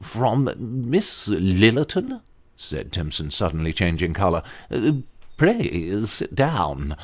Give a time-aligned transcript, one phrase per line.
[0.01, 2.21] "From Miss Lillerton!"
[2.57, 4.41] said Timson, suddenly changing colour."
[5.37, 6.95] Pray sit down."